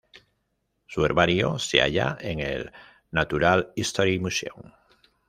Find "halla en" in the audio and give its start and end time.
1.79-2.39